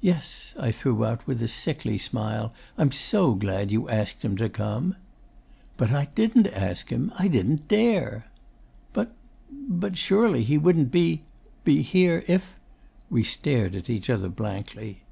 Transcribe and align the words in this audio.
'"Yes," 0.00 0.52
I 0.58 0.72
threw 0.72 1.04
out 1.06 1.24
with 1.28 1.40
a 1.40 1.46
sickly 1.46 1.96
smile, 1.96 2.52
"I'm 2.76 2.90
so 2.90 3.34
glad 3.36 3.70
you 3.70 3.88
asked 3.88 4.24
him 4.24 4.36
to 4.38 4.48
come." 4.48 4.96
'"But 5.76 5.92
I 5.92 6.08
didn't 6.16 6.48
ask 6.48 6.90
him. 6.90 7.12
I 7.16 7.28
didn't 7.28 7.68
DARE." 7.68 8.26
'"But 8.92 9.14
but 9.48 9.96
surely 9.96 10.42
he 10.42 10.58
wouldn't 10.58 10.90
be 10.90 11.22
be 11.62 11.82
HERE 11.82 12.24
if" 12.26 12.58
We 13.10 13.22
stared 13.22 13.76
at 13.76 13.88
each 13.88 14.10
other 14.10 14.28
blankly. 14.28 15.02